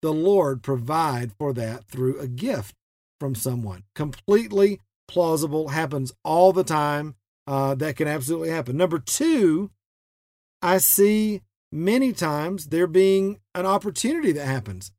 the 0.00 0.12
Lord 0.12 0.62
provide 0.62 1.32
for 1.38 1.52
that 1.54 1.84
through 1.84 2.18
a 2.18 2.26
gift 2.26 2.74
from 3.20 3.34
someone. 3.34 3.84
Completely 3.94 4.80
plausible, 5.06 5.68
happens 5.68 6.12
all 6.24 6.52
the 6.52 6.64
time. 6.64 7.14
Uh, 7.46 7.74
that 7.74 7.96
can 7.96 8.06
absolutely 8.06 8.50
happen. 8.50 8.76
Number 8.76 8.98
two, 8.98 9.70
I 10.60 10.78
see 10.78 11.40
many 11.72 12.12
times 12.12 12.66
there 12.66 12.86
being 12.86 13.40
an 13.54 13.66
opportunity 13.66 14.32
that 14.32 14.46
happens. 14.46 14.92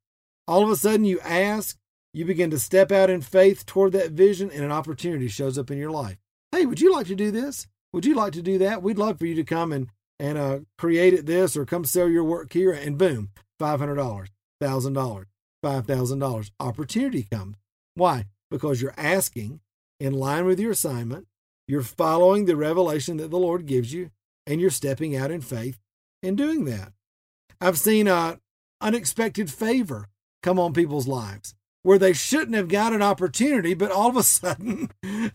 All 0.48 0.64
of 0.64 0.70
a 0.70 0.76
sudden, 0.76 1.06
you 1.06 1.20
ask, 1.22 1.78
you 2.14 2.26
begin 2.26 2.50
to 2.52 2.60
step 2.60 2.92
out 2.92 3.10
in 3.10 3.22
faith 3.22 3.66
toward 3.66 3.92
that 3.94 4.12
vision, 4.12 4.50
and 4.52 4.64
an 4.64 4.72
opportunity 4.72 5.28
shows 5.28 5.58
up 5.58 5.70
in 5.72 5.78
your 5.78 5.92
life. 5.92 6.18
Hey, 6.52 6.66
would 6.66 6.82
you 6.82 6.92
like 6.92 7.08
to 7.08 7.16
do 7.16 7.32
this? 7.32 7.68
Would 7.94 8.06
you 8.06 8.16
like 8.16 8.34
to 8.34 8.42
do 8.42 8.58
that? 8.60 8.82
We'd 8.82 8.98
love 8.98 9.20
for 9.20 9.26
you 9.26 9.36
to 9.36 9.44
come 9.44 9.72
and 9.72 9.88
and 10.22 10.38
uh, 10.38 10.60
create 10.78 11.14
it 11.14 11.26
this 11.26 11.56
or 11.56 11.66
come 11.66 11.86
sell 11.86 12.10
your 12.10 12.26
work 12.26 12.52
here, 12.52 12.74
and 12.74 12.98
boom, 12.98 13.30
five 13.58 13.80
hundred 13.80 13.96
dollars, 13.96 14.30
thousand 14.60 14.94
dollars, 14.94 15.28
five 15.64 15.86
thousand 15.86 16.20
dollars. 16.20 16.52
Opportunity 16.60 17.24
comes. 17.32 17.56
Why? 17.96 18.26
Because 18.52 18.82
you're 18.82 18.94
asking 18.98 19.62
in 20.00 20.14
line 20.14 20.46
with 20.46 20.60
your 20.60 20.72
assignment. 20.72 21.28
You're 21.68 21.84
following 21.84 22.46
the 22.46 22.56
revelation 22.56 23.18
that 23.18 23.30
the 23.30 23.38
Lord 23.38 23.66
gives 23.66 23.94
you, 23.94 24.10
and 24.48 24.60
you're 24.60 24.72
stepping 24.72 25.16
out 25.16 25.32
in 25.32 25.42
faith 25.42 25.80
in 26.22 26.36
doing 26.36 26.66
that. 26.66 26.94
I've 27.62 27.78
seen 27.78 28.08
a 28.08 28.40
unexpected 28.82 29.52
favor 29.52 30.08
come 30.42 30.60
on 30.60 30.74
people's 30.74 31.08
lives 31.08 31.54
where 31.82 31.98
they 31.98 32.14
shouldn't 32.14 32.56
have 32.56 32.68
got 32.68 32.94
an 32.94 33.02
opportunity, 33.02 33.74
but 33.74 33.92
all 33.92 34.10
of 34.10 34.18
a 34.18 34.24
sudden 34.24 34.90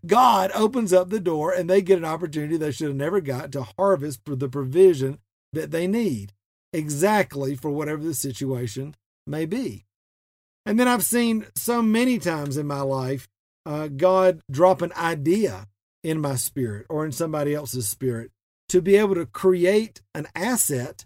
God 0.07 0.51
opens 0.55 0.93
up 0.93 1.11
the 1.11 1.21
door 1.21 1.53
and 1.53 1.69
they 1.69 1.83
get 1.83 1.99
an 1.99 2.05
opportunity 2.05 2.57
they 2.57 2.73
should 2.73 2.89
have 2.89 2.97
never 2.97 3.21
got 3.21 3.53
to 3.53 3.67
harvest 3.79 4.21
for 4.25 4.37
the 4.37 4.49
provision 4.49 5.19
that 5.53 5.71
they 5.71 5.87
need 5.87 6.33
exactly 6.73 7.55
for 7.55 7.71
whatever 7.71 8.03
the 8.03 8.15
situation 8.15 8.95
may 9.27 9.47
be. 9.47 9.87
And 10.67 10.81
then 10.81 10.89
I've 10.89 11.05
seen 11.05 11.47
so 11.55 11.83
many 11.83 12.19
times 12.19 12.57
in 12.57 12.67
my 12.67 12.81
life 12.81 13.29
uh, 13.67 13.89
God 13.89 14.41
drop 14.51 14.83
an 14.83 14.93
idea 14.97 15.69
in 16.03 16.21
my 16.21 16.37
spirit 16.37 16.87
or 16.91 17.05
in 17.05 17.13
somebody 17.13 17.55
else's 17.55 17.89
spirit 17.89 18.31
to 18.69 18.81
be 18.81 18.97
able 18.97 19.15
to 19.15 19.27
create 19.27 20.01
an 20.15 20.27
asset 20.35 21.05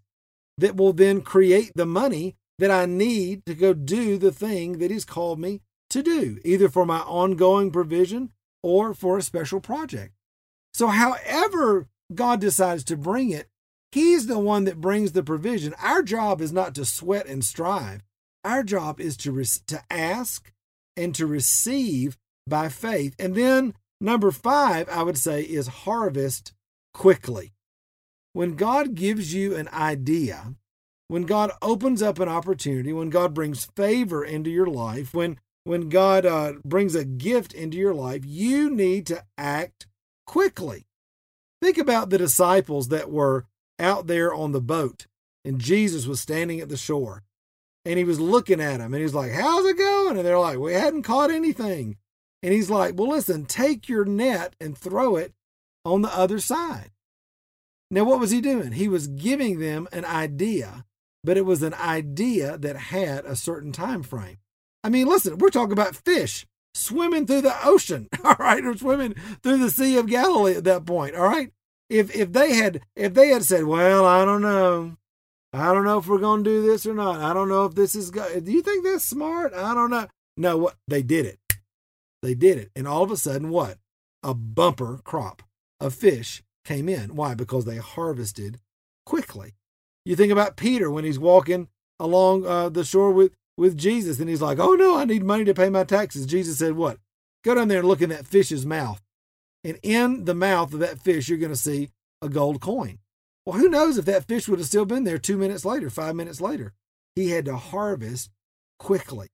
that 0.57 0.77
will 0.77 0.93
then 0.93 1.21
create 1.21 1.73
the 1.75 1.87
money 1.87 2.37
that 2.59 2.71
I 2.71 2.87
need 2.87 3.47
to 3.47 3.55
go 3.55 3.73
do 3.73 4.19
the 4.19 4.33
thing 4.33 4.79
that 4.79 4.91
He's 4.91 5.05
called 5.05 5.39
me 5.39 5.61
to 5.91 6.03
do, 6.03 6.39
either 6.45 6.69
for 6.69 6.85
my 6.85 6.99
ongoing 7.01 7.71
provision 7.71 8.31
or 8.63 8.95
for 8.95 9.19
a 9.19 9.23
special 9.23 9.61
project. 9.61 10.15
So, 10.75 10.89
however 10.89 11.89
God 12.15 12.41
decides 12.41 12.85
to 12.85 12.97
bring 12.97 13.31
it, 13.31 13.49
He's 13.93 14.27
the 14.27 14.39
one 14.39 14.65
that 14.65 14.81
brings 14.81 15.13
the 15.13 15.23
provision. 15.23 15.75
Our 15.83 16.03
job 16.03 16.41
is 16.41 16.53
not 16.53 16.75
to 16.75 16.85
sweat 16.85 17.27
and 17.27 17.45
strive. 17.45 18.03
Our 18.45 18.63
job 18.63 19.01
is 19.01 19.17
to, 19.19 19.33
re- 19.33 19.47
to 19.67 19.83
ask 19.91 20.53
and 20.97 21.15
to 21.15 21.27
receive 21.27 22.19
by 22.47 22.69
faith. 22.69 23.15
And 23.19 23.35
then 23.35 23.75
number 24.01 24.31
five, 24.31 24.89
I 24.89 25.03
would 25.03 25.17
say, 25.17 25.43
is 25.43 25.69
harvest 25.69 26.53
quickly. 26.99 27.53
When 28.33 28.57
God 28.57 28.97
gives 28.97 29.33
you 29.33 29.55
an 29.55 29.69
idea, 29.69 30.55
when 31.07 31.23
God 31.23 31.53
opens 31.63 32.03
up 32.03 32.19
an 32.19 32.29
opportunity, 32.29 32.93
when 32.93 33.09
God 33.09 33.33
brings 33.33 33.67
favor 33.77 34.25
into 34.25 34.51
your 34.51 34.67
life, 34.67 35.15
when 35.15 35.39
when 35.63 35.91
God 35.91 36.27
uh, 36.27 36.55
brings 36.65 36.95
a 36.95 37.05
gift 37.05 37.53
into 37.53 37.77
your 37.77 37.95
life, 37.95 38.23
you 38.25 38.71
need 38.71 39.07
to 39.07 39.23
act 39.37 39.87
quickly. 40.27 40.87
Think 41.61 41.77
about 41.77 42.11
the 42.11 42.19
disciples 42.19 42.89
that 42.89 43.11
were 43.11 43.45
out 43.79 44.07
there 44.07 44.33
on 44.35 44.53
the 44.53 44.63
boat, 44.63 45.07
and 45.45 45.61
Jesus 45.61 46.07
was 46.07 46.21
standing 46.21 46.59
at 46.59 46.69
the 46.69 46.77
shore, 46.77 47.23
and 47.85 47.99
he 47.99 48.05
was 48.05 48.19
looking 48.19 48.61
at 48.61 48.79
them, 48.79 48.93
and 48.93 49.03
he's 49.03 49.15
like, 49.15 49.33
"How's 49.33 49.67
it 49.67 49.79
going?" 49.79 50.17
And 50.17 50.27
they're 50.27 50.39
like, 50.39 50.59
"We 50.59 50.73
hadn't 50.73 51.03
caught 51.03 51.31
anything." 51.31 51.97
And 52.43 52.53
he's 52.53 52.71
like, 52.71 52.95
"Well, 52.97 53.11
listen, 53.11 53.45
take 53.45 53.89
your 53.89 54.05
net 54.05 54.57
and 54.61 54.77
throw 54.77 55.15
it 55.15 55.35
on 55.93 56.03
the 56.03 56.17
other 56.17 56.39
side." 56.39 56.91
Now, 57.91 58.05
what 58.05 58.21
was 58.21 58.31
he 58.31 58.41
doing? 58.41 58.73
He 58.73 58.89
was 58.89 59.07
giving 59.07 59.61
them 59.61 59.89
an 59.93 60.05
idea, 60.05 60.85
but 61.25 61.37
it 61.37 61.47
was 61.47 61.63
an 61.63 61.75
idea 61.75 62.59
that 62.59 62.77
had 62.77 63.25
a 63.25 63.35
certain 63.35 63.73
time 63.73 64.03
frame. 64.03 64.39
I 64.85 64.91
mean, 64.91 65.07
listen, 65.07 65.39
we're 65.39 65.51
talking 65.51 65.73
about 65.73 65.97
fish 65.97 66.47
swimming 66.75 67.27
through 67.27 67.43
the 67.43 67.67
ocean, 67.67 68.09
all 68.25 68.37
right, 68.39 68.65
or 68.65 68.77
swimming 68.77 69.15
through 69.43 69.59
the 69.59 69.71
Sea 69.71 69.97
of 69.97 70.07
Galilee 70.07 70.57
at 70.57 70.65
that 70.65 70.85
point, 70.85 71.17
all 71.17 71.29
right. 71.29 71.51
If 71.89 72.15
if 72.15 72.33
they 72.33 72.55
had 72.55 72.83
if 72.95 73.15
they 73.15 73.29
had 73.29 73.45
said, 73.45 73.65
well, 73.65 74.05
I 74.05 74.27
don't 74.27 74.43
know, 74.43 74.97
I 75.55 75.73
don't 75.73 75.85
know 75.85 75.99
if 75.99 76.07
we're 76.07 76.19
going 76.19 76.45
to 76.45 76.51
do 76.51 76.63
this 76.63 76.85
or 76.85 76.93
not. 76.93 77.23
I 77.23 77.33
don't 77.33 77.49
know 77.49 77.65
if 77.65 77.75
this 77.75 77.95
is 77.95 78.11
good. 78.11 78.45
Do 78.45 78.53
you 78.53 78.61
think 78.61 78.85
that's 78.85 79.05
smart? 79.05 79.55
I 79.55 79.73
don't 79.73 79.91
know. 79.91 80.07
No, 80.37 80.59
what 80.59 80.77
they 80.87 81.03
did 81.03 81.25
it. 81.25 81.39
They 82.23 82.35
did 82.35 82.59
it, 82.59 82.71
and 82.77 82.87
all 82.87 83.03
of 83.03 83.11
a 83.11 83.17
sudden, 83.17 83.49
what? 83.49 83.79
A 84.23 84.35
bumper 84.35 85.01
crop 85.03 85.43
of 85.81 85.95
fish 85.95 86.43
came 86.65 86.89
in. 86.89 87.15
Why? 87.15 87.35
Because 87.35 87.65
they 87.65 87.77
harvested 87.77 88.59
quickly. 89.07 89.55
You 90.05 90.17
think 90.17 90.33
about 90.33 90.57
Peter 90.57 90.91
when 90.91 91.05
he's 91.05 91.19
walking 91.19 91.69
along 92.01 92.47
uh, 92.47 92.69
the 92.69 92.85
shore 92.85 93.13
with, 93.13 93.33
with 93.57 93.77
Jesus 93.77 94.21
and 94.21 94.29
he's 94.29 94.43
like, 94.43 94.59
Oh 94.59 94.75
no, 94.75 94.97
I 94.97 95.05
need 95.05 95.25
money 95.25 95.45
to 95.45 95.55
pay 95.55 95.71
my 95.71 95.85
taxes. 95.85 96.27
Jesus 96.27 96.59
said, 96.59 96.73
What? 96.73 96.99
Go 97.45 97.55
down 97.55 97.69
there 97.69 97.81
and 97.81 97.89
look 97.89 98.03
in 98.03 98.11
that 98.11 98.27
fish's 98.27 98.67
mouth. 98.67 99.01
And 99.65 99.79
in 99.83 100.25
the 100.25 100.35
mouth 100.35 100.73
of 100.73 100.81
that 100.81 101.01
fish, 101.01 101.29
you're 101.29 101.39
going 101.39 101.53
to 101.53 101.57
see 101.57 101.91
a 102.23 102.29
gold 102.29 102.61
coin. 102.61 102.99
Well, 103.45 103.59
who 103.59 103.69
knows 103.69 103.97
if 103.97 104.05
that 104.05 104.29
fish 104.29 104.49
would 104.49 104.59
have 104.59 104.69
still 104.69 104.85
been 104.85 105.05
there 105.05 105.19
two 105.19 105.37
minutes 105.37 105.65
later, 105.65 105.91
five 105.91 106.15
minutes 106.15 106.41
later? 106.41 106.75
He 107.17 107.31
had 107.31 107.47
to 107.47 107.57
harvest 107.57 108.31
quickly. 108.79 109.29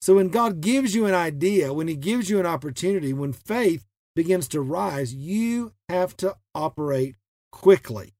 So 0.00 0.16
when 0.16 0.28
God 0.28 0.60
gives 0.60 0.94
you 0.94 1.06
an 1.06 1.14
idea, 1.14 1.72
when 1.72 1.86
He 1.86 1.94
gives 1.94 2.28
you 2.28 2.40
an 2.40 2.46
opportunity, 2.46 3.12
when 3.12 3.32
faith 3.32 3.84
begins 4.14 4.48
to 4.48 4.60
rise, 4.60 5.14
you 5.14 5.72
have 5.88 6.16
to 6.18 6.36
operate 6.54 7.16
quickly. 7.50 8.14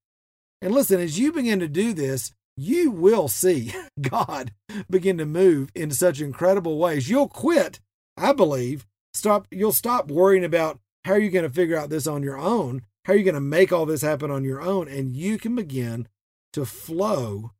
And 0.60 0.72
listen, 0.72 1.00
as 1.00 1.18
you 1.18 1.32
begin 1.32 1.58
to 1.60 1.68
do 1.68 1.92
this, 1.92 2.32
you 2.56 2.90
will 2.90 3.28
see 3.28 3.72
God 4.00 4.52
begin 4.88 5.18
to 5.18 5.26
move 5.26 5.70
in 5.74 5.90
such 5.90 6.20
incredible 6.20 6.78
ways. 6.78 7.08
You'll 7.08 7.28
quit, 7.28 7.80
I 8.16 8.32
believe. 8.32 8.86
Stop 9.14 9.46
you'll 9.50 9.72
stop 9.72 10.10
worrying 10.10 10.44
about 10.44 10.78
how 11.04 11.12
are 11.12 11.18
you 11.18 11.30
going 11.30 11.44
to 11.44 11.54
figure 11.54 11.76
out 11.76 11.90
this 11.90 12.06
on 12.06 12.22
your 12.22 12.38
own? 12.38 12.82
How 13.04 13.12
are 13.12 13.16
you 13.16 13.24
going 13.24 13.34
to 13.34 13.40
make 13.40 13.72
all 13.72 13.84
this 13.84 14.02
happen 14.02 14.30
on 14.30 14.44
your 14.44 14.62
own? 14.62 14.88
And 14.88 15.16
you 15.16 15.36
can 15.36 15.56
begin 15.56 16.06
to 16.52 16.64
flow 16.64 17.50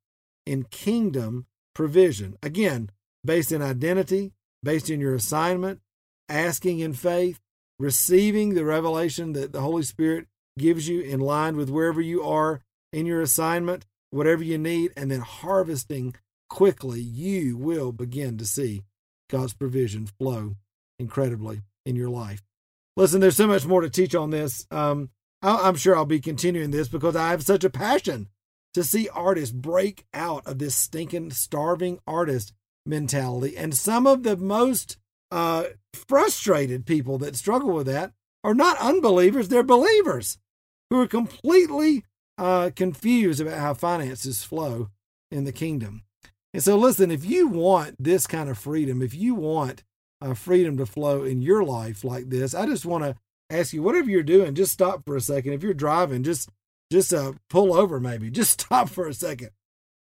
in 0.46 0.64
kingdom 0.64 1.46
provision. 1.74 2.36
Again, 2.42 2.90
based 3.24 3.52
in 3.52 3.60
identity, 3.60 4.32
based 4.62 4.88
in 4.88 5.00
your 5.00 5.14
assignment, 5.14 5.80
asking 6.28 6.78
in 6.78 6.92
faith, 6.92 7.40
receiving 7.82 8.54
the 8.54 8.64
revelation 8.64 9.32
that 9.32 9.52
the 9.52 9.60
Holy 9.60 9.82
Spirit 9.82 10.28
gives 10.56 10.86
you 10.88 11.00
in 11.00 11.18
line 11.18 11.56
with 11.56 11.68
wherever 11.68 12.00
you 12.00 12.22
are 12.22 12.60
in 12.92 13.06
your 13.06 13.20
assignment, 13.20 13.86
whatever 14.10 14.44
you 14.44 14.56
need, 14.56 14.92
and 14.96 15.10
then 15.10 15.18
harvesting 15.18 16.14
quickly, 16.48 17.00
you 17.00 17.56
will 17.56 17.90
begin 17.90 18.38
to 18.38 18.46
see 18.46 18.84
God's 19.28 19.52
provision 19.52 20.06
flow 20.06 20.54
incredibly 21.00 21.62
in 21.84 21.96
your 21.96 22.08
life. 22.08 22.44
Listen, 22.96 23.20
there's 23.20 23.36
so 23.36 23.48
much 23.48 23.66
more 23.66 23.80
to 23.80 23.90
teach 23.90 24.14
on 24.14 24.30
this. 24.30 24.64
Um, 24.70 25.10
I'm 25.42 25.74
sure 25.74 25.96
I'll 25.96 26.04
be 26.04 26.20
continuing 26.20 26.70
this 26.70 26.86
because 26.86 27.16
I 27.16 27.30
have 27.30 27.42
such 27.42 27.64
a 27.64 27.70
passion 27.70 28.28
to 28.74 28.84
see 28.84 29.08
artists 29.08 29.52
break 29.52 30.06
out 30.14 30.46
of 30.46 30.60
this 30.60 30.76
stinking, 30.76 31.32
starving 31.32 31.98
artist 32.06 32.52
mentality. 32.86 33.56
And 33.56 33.74
some 33.74 34.06
of 34.06 34.22
the 34.22 34.36
most 34.36 34.98
uh, 35.32 35.64
frustrated 35.94 36.86
people 36.86 37.18
that 37.18 37.34
struggle 37.34 37.72
with 37.72 37.86
that 37.86 38.12
are 38.44 38.54
not 38.54 38.78
unbelievers, 38.78 39.48
they're 39.48 39.62
believers 39.62 40.38
who 40.90 41.00
are 41.00 41.06
completely 41.06 42.04
uh, 42.36 42.70
confused 42.76 43.40
about 43.40 43.58
how 43.58 43.72
finances 43.72 44.44
flow 44.44 44.90
in 45.30 45.44
the 45.44 45.52
kingdom. 45.52 46.02
And 46.52 46.62
so, 46.62 46.76
listen, 46.76 47.10
if 47.10 47.24
you 47.24 47.48
want 47.48 47.96
this 47.98 48.26
kind 48.26 48.50
of 48.50 48.58
freedom, 48.58 49.00
if 49.00 49.14
you 49.14 49.34
want 49.34 49.82
uh, 50.20 50.34
freedom 50.34 50.76
to 50.76 50.86
flow 50.86 51.24
in 51.24 51.40
your 51.40 51.64
life 51.64 52.04
like 52.04 52.28
this, 52.28 52.54
I 52.54 52.66
just 52.66 52.84
want 52.84 53.04
to 53.04 53.16
ask 53.48 53.72
you, 53.72 53.82
whatever 53.82 54.10
you're 54.10 54.22
doing, 54.22 54.54
just 54.54 54.72
stop 54.72 55.04
for 55.06 55.16
a 55.16 55.20
second. 55.20 55.54
If 55.54 55.62
you're 55.62 55.72
driving, 55.72 56.22
just 56.24 56.50
just 56.90 57.14
uh, 57.14 57.32
pull 57.48 57.72
over, 57.74 57.98
maybe. 57.98 58.30
Just 58.42 58.60
stop 58.60 58.90
for 58.90 59.06
a 59.06 59.14
second. 59.14 59.48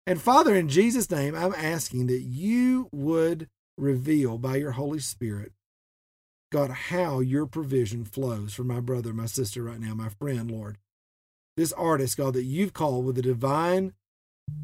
And 0.05 0.21
Father, 0.21 0.53
in 0.53 0.67
Jesus' 0.67 1.09
name, 1.09 1.33
I'm 1.33 1.53
asking 1.53 2.07
that 2.07 2.23
you 2.23 2.89
would 2.91 3.47
reveal 3.77 4.37
by 4.37 4.57
your 4.57 4.71
Holy 4.71 4.99
Spirit, 4.99 5.51
God, 6.51 6.69
how 6.69 7.19
your 7.19 7.45
provision 7.45 8.05
flows 8.05 8.53
for 8.53 8.63
my 8.63 8.79
brother, 8.79 9.13
my 9.13 9.25
sister 9.25 9.63
right 9.63 9.79
now, 9.79 9.93
my 9.93 10.09
friend, 10.09 10.51
Lord 10.51 10.77
this 11.55 11.73
artist, 11.73 12.17
God, 12.17 12.33
that 12.33 12.43
you've 12.43 12.73
called 12.73 13.05
with 13.05 13.17
a 13.17 13.21
divine 13.21 13.93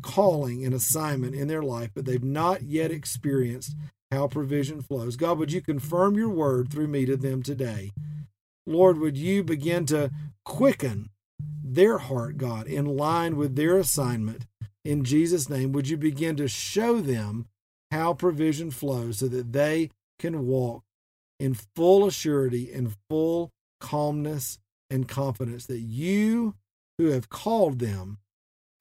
calling 0.02 0.66
and 0.66 0.74
assignment 0.74 1.36
in 1.36 1.48
their 1.48 1.62
life, 1.62 1.92
but 1.94 2.06
they've 2.06 2.24
not 2.24 2.64
yet 2.64 2.92
experienced 2.92 3.76
how 4.12 4.28
provision 4.28 4.82
flows. 4.82 5.16
God, 5.16 5.38
would 5.38 5.52
you 5.52 5.62
confirm 5.62 6.16
your 6.16 6.30
word 6.30 6.72
through 6.72 6.88
me 6.88 7.06
to 7.06 7.16
them 7.16 7.44
today? 7.44 7.92
Lord, 8.66 8.98
would 8.98 9.18
you 9.18 9.44
begin 9.44 9.86
to 9.88 10.12
quicken 10.44 11.10
their 11.64 12.00
heart, 12.00 12.38
God, 12.38 12.68
in 12.68 12.86
line 12.86 13.38
with 13.38 13.56
their 13.56 13.78
assignment? 13.78 14.46
In 14.84 15.04
Jesus' 15.04 15.50
name, 15.50 15.72
would 15.74 15.88
you 15.88 15.98
begin 15.98 16.36
to 16.38 16.48
show 16.48 17.00
them 17.00 17.48
how 17.92 18.14
provision 18.14 18.72
flows 18.72 19.20
so 19.20 19.28
that 19.28 19.54
they 19.54 19.90
can 20.20 20.46
walk 20.46 20.84
in 21.40 21.54
full 21.54 22.06
assurity 22.06 22.76
and 22.76 22.96
full 23.10 23.52
calmness 23.80 24.60
and 24.90 25.08
confidence 25.08 25.66
that 25.68 25.80
you 25.80 26.56
who 26.98 27.08
have 27.08 27.30
called 27.30 27.80
them, 27.80 28.18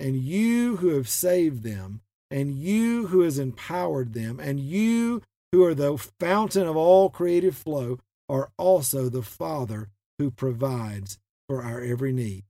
and 0.01 0.17
you 0.17 0.77
who 0.77 0.89
have 0.89 1.09
saved 1.09 1.63
them, 1.63 2.01
and 2.31 2.57
you 2.57 3.07
who 3.09 3.21
has 3.21 3.39
empowered 3.39 4.13
them, 4.13 4.41
and 4.41 4.59
you 4.59 5.23
who 5.53 5.65
are 5.65 5.75
the 5.75 5.97
fountain 6.19 6.67
of 6.67 6.77
all 6.77 7.11
creative 7.11 7.57
flow, 7.57 7.99
are 8.29 8.51
also 8.59 9.09
the 9.09 9.23
Father 9.23 9.89
who 10.19 10.31
provides 10.31 11.19
for 11.49 11.63
our 11.63 11.81
every 11.81 12.13
need. 12.13 12.45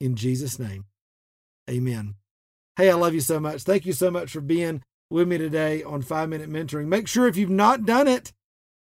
In 0.00 0.16
Jesus' 0.16 0.58
name, 0.58 0.86
amen. 1.68 2.16
Hey, 2.76 2.90
I 2.90 2.94
love 2.94 3.14
you 3.14 3.20
so 3.20 3.38
much. 3.38 3.62
Thank 3.62 3.86
you 3.86 3.92
so 3.92 4.10
much 4.10 4.32
for 4.32 4.40
being 4.40 4.82
with 5.10 5.28
me 5.28 5.38
today 5.38 5.82
on 5.82 6.02
Five 6.02 6.28
Minute 6.28 6.48
Mentoring. 6.48 6.86
Make 6.86 7.08
sure 7.08 7.26
if 7.26 7.36
you've 7.36 7.50
not 7.50 7.84
done 7.84 8.08
it, 8.08 8.32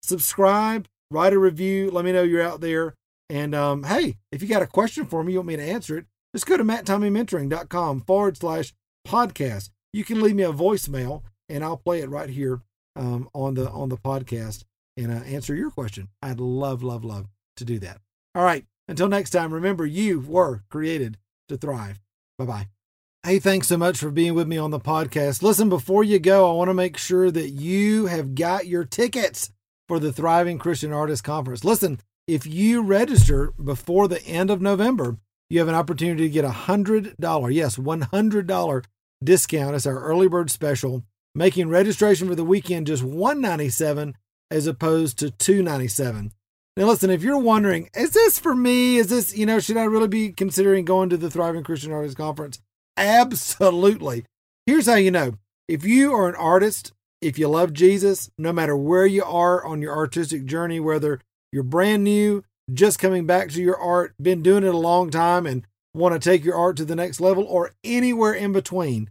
subscribe, 0.02 0.88
write 1.12 1.34
a 1.34 1.40
review. 1.40 1.92
Let 1.92 2.06
me 2.06 2.12
know 2.12 2.24
you're 2.24 2.42
out 2.42 2.62
there. 2.62 2.96
And 3.30 3.56
um, 3.56 3.84
hey, 3.84 4.18
if 4.32 4.42
you 4.42 4.48
got 4.48 4.62
a 4.62 4.68
question 4.68 5.06
for 5.06 5.24
me, 5.24 5.34
you 5.34 5.40
want 5.40 5.48
me 5.48 5.56
to 5.56 5.64
answer 5.64 5.98
it, 5.98 6.06
just 6.34 6.46
go 6.46 6.58
to 6.58 6.64
matttommeymentoring.com 6.64 8.02
forward 8.02 8.38
slash 8.38 8.74
podcast. 9.08 9.70
You 9.94 10.04
can 10.04 10.22
leave 10.22 10.36
me 10.36 10.44
a 10.44 10.52
voicemail 10.52 11.24
and 11.48 11.64
I'll 11.64 11.78
play 11.78 12.02
it 12.02 12.10
right 12.10 12.30
here 12.30 12.62
um, 12.96 13.30
on 13.34 13.54
the 13.54 13.70
on 13.70 13.90
the 13.90 13.98
podcast 13.98 14.64
and 14.98 15.12
uh, 15.12 15.24
answer 15.26 15.56
your 15.56 15.72
question. 15.72 16.10
I'd 16.22 16.40
love, 16.40 16.84
love, 16.84 17.04
love 17.04 17.28
to 17.58 17.66
do 17.66 17.80
that. 17.80 18.00
All 18.34 18.44
right. 18.44 18.66
Until 18.88 19.08
next 19.08 19.32
time, 19.32 19.54
remember 19.54 19.86
you 19.86 20.20
were 20.20 20.64
created 20.70 21.18
to 21.50 21.58
thrive. 21.58 22.00
Bye 22.38 22.46
bye. 22.46 22.75
Hey, 23.26 23.40
thanks 23.40 23.68
so 23.68 23.76
much 23.76 23.98
for 23.98 24.12
being 24.12 24.36
with 24.36 24.48
me 24.48 24.60
on 24.60 24.70
the 24.70 24.80
podcast. 24.80 25.42
Listen, 25.42 25.68
before 25.68 26.04
you 26.04 26.20
go, 26.20 26.48
I 26.48 26.54
want 26.54 26.70
to 26.70 26.76
make 26.76 26.96
sure 26.96 27.32
that 27.32 27.50
you 27.50 28.06
have 28.06 28.36
got 28.36 28.68
your 28.68 28.86
tickets 28.86 29.50
for 29.88 29.98
the 29.98 30.14
Thriving 30.14 30.60
Christian 30.60 30.94
Artist 30.94 31.24
Conference. 31.24 31.64
Listen, 31.64 32.00
if 32.28 32.46
you 32.46 32.84
register 32.84 33.52
before 33.54 34.08
the 34.08 34.24
end 34.28 34.52
of 34.52 34.62
November, 34.62 35.18
you 35.50 35.58
have 35.58 35.68
an 35.68 35.74
opportunity 35.74 36.22
to 36.22 36.30
get 36.30 36.46
a 36.46 36.50
$100, 36.50 37.16
yes, 37.52 37.78
$100 37.78 38.86
discount. 39.24 39.76
It's 39.76 39.88
our 39.88 40.04
early 40.04 40.28
bird 40.28 40.52
special, 40.52 41.04
making 41.34 41.70
registration 41.70 42.28
for 42.28 42.36
the 42.36 42.44
weekend 42.44 42.86
just 42.86 43.02
197 43.02 44.16
as 44.52 44.68
opposed 44.68 45.18
to 45.18 45.32
297. 45.32 46.32
Now, 46.78 46.86
listen, 46.86 47.10
if 47.10 47.24
you're 47.24 47.40
wondering, 47.40 47.90
is 47.96 48.12
this 48.12 48.38
for 48.38 48.54
me? 48.54 48.98
Is 48.98 49.08
this, 49.08 49.36
you 49.36 49.48
know, 49.48 49.60
should 49.60 49.78
I 49.78 49.86
really 49.86 50.10
be 50.10 50.32
considering 50.32 50.86
going 50.86 51.10
to 51.10 51.18
the 51.18 51.32
Thriving 51.32 51.64
Christian 51.64 51.92
Artists 51.92 52.16
Conference? 52.16 52.60
Absolutely. 52.98 54.26
Here's 54.66 54.88
how 54.88 54.96
you 54.96 55.12
know 55.12 55.36
if 55.68 55.84
you 55.84 56.14
are 56.14 56.30
an 56.30 56.36
artist, 56.36 56.94
if 57.22 57.38
you 57.40 57.48
love 57.48 57.74
Jesus, 57.74 58.30
no 58.38 58.54
matter 58.54 58.76
where 58.76 59.06
you 59.06 59.24
are 59.24 59.66
on 59.66 59.82
your 59.82 59.96
artistic 59.96 60.46
journey, 60.46 60.80
whether 60.80 61.20
you're 61.52 61.64
brand 61.64 62.04
new, 62.04 62.44
just 62.74 63.00
coming 63.00 63.26
back 63.26 63.50
to 63.50 63.62
your 63.62 63.78
art, 63.78 64.14
been 64.22 64.42
doing 64.42 64.64
it 64.64 64.74
a 64.74 64.78
long 64.78 65.10
time, 65.10 65.46
and 65.46 65.66
want 65.94 66.14
to 66.14 66.30
take 66.30 66.44
your 66.44 66.56
art 66.56 66.78
to 66.78 66.86
the 66.86 66.96
next 66.96 67.20
level, 67.20 67.44
or 67.46 67.72
anywhere 67.84 68.34
in 68.34 68.52
between, 68.54 69.10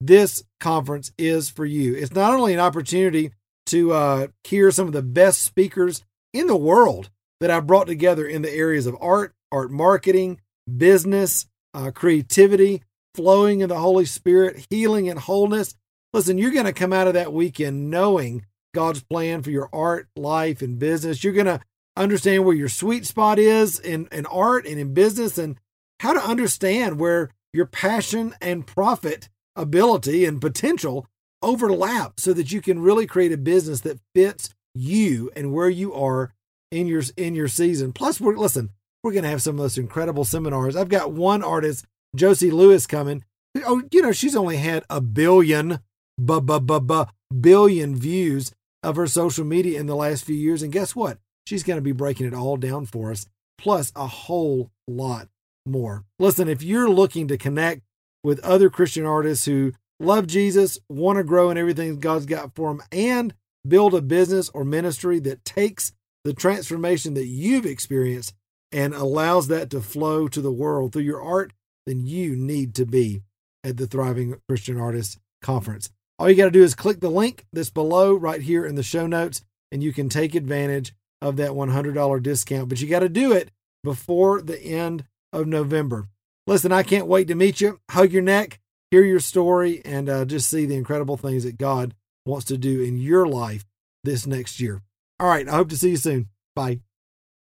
this 0.00 0.42
conference 0.60 1.12
is 1.18 1.48
for 1.48 1.64
you. 1.64 1.94
It's 1.94 2.14
not 2.14 2.34
only 2.34 2.54
an 2.54 2.60
opportunity 2.60 3.32
to 3.66 3.92
uh, 3.92 4.26
hear 4.44 4.70
some 4.70 4.86
of 4.86 4.92
the 4.92 5.02
best 5.02 5.42
speakers 5.42 6.04
in 6.32 6.46
the 6.46 6.56
world 6.56 7.10
that 7.40 7.50
I've 7.50 7.66
brought 7.66 7.86
together 7.86 8.26
in 8.26 8.42
the 8.42 8.52
areas 8.52 8.86
of 8.86 8.96
art, 9.00 9.34
art 9.50 9.70
marketing, 9.70 10.40
business, 10.76 11.46
uh, 11.74 11.90
creativity, 11.90 12.82
flowing 13.16 13.60
in 13.60 13.68
the 13.68 13.78
Holy 13.78 14.04
Spirit, 14.04 14.66
healing 14.70 15.08
and 15.08 15.18
wholeness. 15.18 15.74
Listen, 16.12 16.38
you're 16.38 16.52
going 16.52 16.66
to 16.66 16.72
come 16.72 16.92
out 16.92 17.08
of 17.08 17.14
that 17.14 17.32
weekend 17.32 17.90
knowing 17.90 18.46
God's 18.74 19.02
plan 19.02 19.42
for 19.42 19.50
your 19.50 19.68
art, 19.72 20.08
life, 20.16 20.62
and 20.62 20.78
business. 20.78 21.24
You're 21.24 21.32
going 21.32 21.46
to 21.46 21.60
understand 21.96 22.44
where 22.44 22.54
your 22.54 22.68
sweet 22.68 23.06
spot 23.06 23.38
is 23.38 23.80
in, 23.80 24.08
in 24.12 24.26
art 24.26 24.66
and 24.66 24.78
in 24.78 24.94
business 24.94 25.38
and 25.38 25.56
how 26.00 26.12
to 26.12 26.20
understand 26.20 27.00
where 27.00 27.30
your 27.52 27.66
passion 27.66 28.34
and 28.40 28.66
profit 28.66 29.28
ability 29.56 30.24
and 30.24 30.40
potential 30.40 31.06
overlap 31.42 32.20
so 32.20 32.32
that 32.32 32.52
you 32.52 32.60
can 32.60 32.80
really 32.80 33.06
create 33.06 33.32
a 33.32 33.38
business 33.38 33.80
that 33.80 34.00
fits 34.14 34.50
you 34.74 35.30
and 35.34 35.52
where 35.52 35.70
you 35.70 35.94
are 35.94 36.32
in 36.70 36.86
your 36.86 37.02
in 37.16 37.34
your 37.34 37.48
season. 37.48 37.92
Plus, 37.92 38.20
we're 38.20 38.36
listen, 38.36 38.70
we're 39.02 39.12
gonna 39.12 39.28
have 39.28 39.42
some 39.42 39.56
of 39.56 39.62
those 39.62 39.78
incredible 39.78 40.24
seminars. 40.24 40.76
I've 40.76 40.88
got 40.88 41.12
one 41.12 41.42
artist, 41.42 41.86
Josie 42.16 42.50
Lewis, 42.50 42.86
coming. 42.86 43.24
Oh, 43.64 43.82
you 43.90 44.02
know, 44.02 44.12
she's 44.12 44.36
only 44.36 44.56
had 44.56 44.84
a 44.90 45.00
billion, 45.00 45.80
bu- 46.18 46.40
bu- 46.40 46.60
bu- 46.60 46.80
bu- 46.80 47.06
billion 47.40 47.96
views 47.96 48.52
of 48.82 48.96
her 48.96 49.06
social 49.06 49.44
media 49.44 49.78
in 49.80 49.86
the 49.86 49.96
last 49.96 50.24
few 50.24 50.36
years. 50.36 50.62
And 50.62 50.72
guess 50.72 50.94
what? 50.94 51.18
She's 51.46 51.62
going 51.62 51.78
to 51.78 51.82
be 51.82 51.92
breaking 51.92 52.26
it 52.26 52.34
all 52.34 52.56
down 52.56 52.86
for 52.86 53.10
us, 53.10 53.26
plus 53.58 53.92
a 53.94 54.06
whole 54.06 54.70
lot 54.88 55.28
more. 55.64 56.04
Listen, 56.18 56.48
if 56.48 56.62
you're 56.62 56.90
looking 56.90 57.28
to 57.28 57.38
connect 57.38 57.82
with 58.24 58.40
other 58.40 58.68
Christian 58.68 59.06
artists 59.06 59.44
who 59.44 59.72
love 60.00 60.26
Jesus, 60.26 60.78
want 60.88 61.18
to 61.18 61.24
grow 61.24 61.50
in 61.50 61.56
everything 61.56 61.98
God's 61.98 62.26
got 62.26 62.54
for 62.54 62.70
them, 62.70 62.82
and 62.92 63.34
build 63.66 63.94
a 63.94 64.02
business 64.02 64.48
or 64.50 64.64
ministry 64.64 65.18
that 65.20 65.44
takes 65.44 65.92
the 66.24 66.34
transformation 66.34 67.14
that 67.14 67.26
you've 67.26 67.66
experienced 67.66 68.34
and 68.72 68.94
allows 68.94 69.48
that 69.48 69.70
to 69.70 69.80
flow 69.80 70.28
to 70.28 70.40
the 70.40 70.52
world 70.52 70.92
through 70.92 71.02
your 71.02 71.22
art, 71.22 71.52
then 71.86 72.06
you 72.06 72.36
need 72.36 72.74
to 72.74 72.86
be 72.86 73.22
at 73.64 73.76
the 73.76 73.86
Thriving 73.86 74.36
Christian 74.48 74.78
Artists 74.78 75.18
Conference. 75.42 75.90
All 76.18 76.30
you 76.30 76.36
got 76.36 76.46
to 76.46 76.50
do 76.50 76.62
is 76.62 76.74
click 76.74 77.00
the 77.00 77.10
link 77.10 77.46
that's 77.52 77.70
below 77.70 78.14
right 78.14 78.40
here 78.40 78.64
in 78.64 78.74
the 78.74 78.82
show 78.82 79.06
notes, 79.06 79.42
and 79.70 79.82
you 79.82 79.92
can 79.92 80.08
take 80.08 80.34
advantage 80.34 80.94
of 81.20 81.36
that 81.36 81.50
$100 81.50 82.22
discount. 82.22 82.68
But 82.68 82.80
you 82.80 82.88
got 82.88 83.00
to 83.00 83.08
do 83.08 83.32
it 83.32 83.50
before 83.84 84.40
the 84.40 84.60
end 84.60 85.04
of 85.32 85.46
November. 85.46 86.06
Listen, 86.46 86.72
I 86.72 86.82
can't 86.82 87.06
wait 87.06 87.28
to 87.28 87.34
meet 87.34 87.60
you, 87.60 87.80
hug 87.90 88.12
your 88.12 88.22
neck, 88.22 88.60
hear 88.90 89.04
your 89.04 89.20
story, 89.20 89.82
and 89.84 90.08
uh, 90.08 90.24
just 90.24 90.48
see 90.48 90.64
the 90.64 90.76
incredible 90.76 91.16
things 91.16 91.44
that 91.44 91.58
God 91.58 91.94
wants 92.24 92.46
to 92.46 92.56
do 92.56 92.82
in 92.82 92.98
your 92.98 93.26
life 93.26 93.64
this 94.04 94.26
next 94.26 94.60
year. 94.60 94.82
All 95.18 95.28
right, 95.28 95.48
I 95.48 95.52
hope 95.52 95.68
to 95.70 95.76
see 95.76 95.90
you 95.90 95.96
soon. 95.96 96.28
Bye. 96.54 96.85